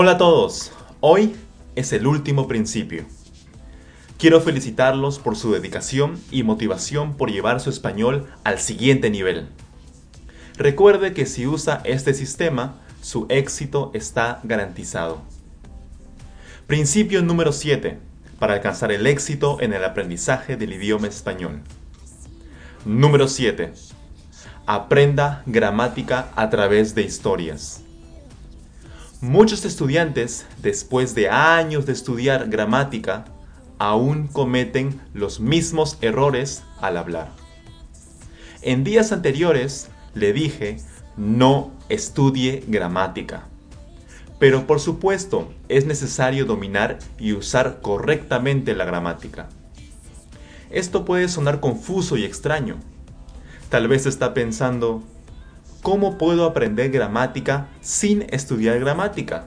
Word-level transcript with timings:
Hola 0.00 0.12
a 0.12 0.16
todos, 0.16 0.70
hoy 1.00 1.34
es 1.74 1.92
el 1.92 2.06
último 2.06 2.46
principio. 2.46 3.04
Quiero 4.16 4.40
felicitarlos 4.40 5.18
por 5.18 5.34
su 5.34 5.50
dedicación 5.50 6.20
y 6.30 6.44
motivación 6.44 7.16
por 7.16 7.32
llevar 7.32 7.58
su 7.58 7.68
español 7.68 8.28
al 8.44 8.60
siguiente 8.60 9.10
nivel. 9.10 9.48
Recuerde 10.56 11.14
que 11.14 11.26
si 11.26 11.48
usa 11.48 11.80
este 11.82 12.14
sistema, 12.14 12.78
su 13.02 13.26
éxito 13.28 13.90
está 13.92 14.38
garantizado. 14.44 15.20
Principio 16.68 17.20
número 17.20 17.50
7 17.50 17.98
para 18.38 18.54
alcanzar 18.54 18.92
el 18.92 19.04
éxito 19.04 19.60
en 19.60 19.72
el 19.72 19.82
aprendizaje 19.82 20.56
del 20.56 20.74
idioma 20.74 21.08
español. 21.08 21.62
Número 22.84 23.26
7. 23.26 23.72
Aprenda 24.64 25.42
gramática 25.46 26.30
a 26.36 26.50
través 26.50 26.94
de 26.94 27.02
historias. 27.02 27.82
Muchos 29.20 29.64
estudiantes, 29.64 30.46
después 30.62 31.16
de 31.16 31.28
años 31.28 31.86
de 31.86 31.92
estudiar 31.92 32.48
gramática, 32.48 33.24
aún 33.76 34.28
cometen 34.28 35.00
los 35.12 35.40
mismos 35.40 35.98
errores 36.02 36.62
al 36.80 36.96
hablar. 36.96 37.32
En 38.62 38.84
días 38.84 39.10
anteriores 39.10 39.88
le 40.14 40.32
dije, 40.32 40.76
no 41.16 41.72
estudie 41.88 42.62
gramática. 42.68 43.48
Pero 44.38 44.68
por 44.68 44.78
supuesto, 44.78 45.52
es 45.68 45.84
necesario 45.84 46.44
dominar 46.44 47.00
y 47.18 47.32
usar 47.32 47.80
correctamente 47.82 48.72
la 48.76 48.84
gramática. 48.84 49.48
Esto 50.70 51.04
puede 51.04 51.26
sonar 51.26 51.58
confuso 51.58 52.16
y 52.16 52.24
extraño. 52.24 52.76
Tal 53.68 53.88
vez 53.88 54.06
está 54.06 54.32
pensando, 54.32 55.02
¿cómo 55.82 56.18
puedo 56.18 56.44
aprender 56.44 56.90
gramática 56.90 57.68
sin 57.80 58.26
estudiar 58.30 58.78
gramática? 58.80 59.46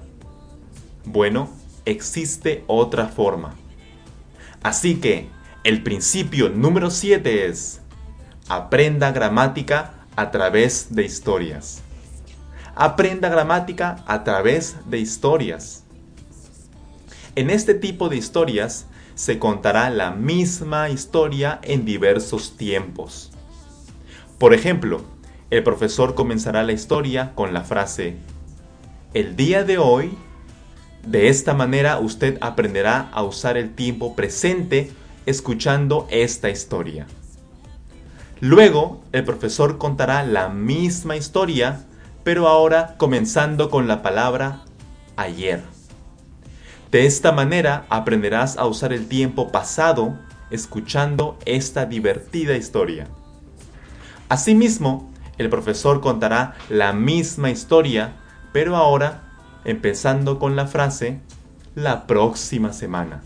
Bueno, 1.05 1.49
existe 1.85 2.63
otra 2.67 3.07
forma. 3.07 3.55
Así 4.63 4.95
que, 4.95 5.29
el 5.63 5.83
principio 5.83 6.49
número 6.49 6.89
7 6.89 7.47
es, 7.47 7.81
aprenda 8.47 9.11
gramática 9.11 9.93
a 10.15 10.31
través 10.31 10.93
de 10.95 11.03
historias. 11.03 11.81
Aprenda 12.75 13.29
gramática 13.29 14.03
a 14.07 14.23
través 14.23 14.77
de 14.85 14.99
historias. 14.99 15.83
En 17.35 17.49
este 17.49 17.73
tipo 17.73 18.09
de 18.09 18.17
historias 18.17 18.87
se 19.15 19.39
contará 19.39 19.89
la 19.89 20.11
misma 20.11 20.89
historia 20.89 21.59
en 21.63 21.85
diversos 21.85 22.57
tiempos. 22.57 23.31
Por 24.37 24.53
ejemplo, 24.53 25.01
el 25.51 25.63
profesor 25.63 26.15
comenzará 26.15 26.63
la 26.63 26.71
historia 26.71 27.33
con 27.35 27.53
la 27.53 27.63
frase, 27.63 28.15
el 29.13 29.35
día 29.35 29.65
de 29.65 29.77
hoy, 29.77 30.17
de 31.05 31.27
esta 31.27 31.53
manera 31.53 31.99
usted 31.99 32.37
aprenderá 32.39 33.09
a 33.11 33.23
usar 33.23 33.57
el 33.57 33.75
tiempo 33.75 34.15
presente 34.15 34.91
escuchando 35.25 36.07
esta 36.09 36.49
historia. 36.49 37.07
Luego, 38.39 39.03
el 39.11 39.25
profesor 39.25 39.77
contará 39.77 40.23
la 40.23 40.47
misma 40.47 41.17
historia, 41.17 41.85
pero 42.23 42.47
ahora 42.47 42.95
comenzando 42.97 43.69
con 43.69 43.89
la 43.89 44.01
palabra 44.01 44.61
ayer. 45.17 45.61
De 46.89 47.05
esta 47.05 47.33
manera 47.33 47.85
aprenderás 47.89 48.57
a 48.57 48.65
usar 48.65 48.93
el 48.93 49.07
tiempo 49.09 49.51
pasado 49.51 50.17
escuchando 50.51 51.37
esta 51.45 51.85
divertida 51.85 52.55
historia. 52.55 53.07
Asimismo, 54.29 55.10
el 55.41 55.49
profesor 55.49 56.01
contará 56.01 56.55
la 56.69 56.93
misma 56.93 57.49
historia, 57.49 58.13
pero 58.53 58.75
ahora 58.75 59.23
empezando 59.65 60.39
con 60.39 60.55
la 60.55 60.67
frase 60.67 61.19
la 61.75 62.07
próxima 62.07 62.73
semana. 62.73 63.21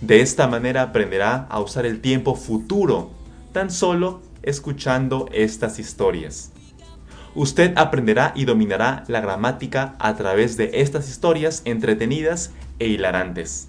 De 0.00 0.20
esta 0.20 0.46
manera 0.46 0.82
aprenderá 0.82 1.46
a 1.50 1.60
usar 1.60 1.86
el 1.86 2.00
tiempo 2.00 2.34
futuro 2.34 3.10
tan 3.52 3.70
solo 3.70 4.22
escuchando 4.42 5.28
estas 5.32 5.78
historias. 5.78 6.52
Usted 7.34 7.74
aprenderá 7.76 8.32
y 8.34 8.44
dominará 8.44 9.04
la 9.06 9.20
gramática 9.20 9.94
a 9.98 10.16
través 10.16 10.56
de 10.56 10.70
estas 10.74 11.08
historias 11.08 11.62
entretenidas 11.64 12.50
e 12.78 12.88
hilarantes. 12.88 13.68